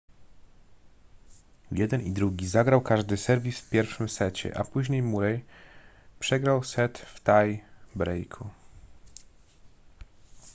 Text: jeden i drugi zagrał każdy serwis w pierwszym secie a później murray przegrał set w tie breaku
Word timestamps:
jeden 1.71 2.01
i 2.01 2.11
drugi 2.11 2.47
zagrał 2.47 2.81
każdy 2.81 3.17
serwis 3.17 3.59
w 3.59 3.69
pierwszym 3.69 4.09
secie 4.09 4.57
a 4.57 4.63
później 4.63 5.01
murray 5.01 5.43
przegrał 6.19 6.63
set 6.63 6.97
w 6.97 7.19
tie 7.21 7.59
breaku 7.95 8.49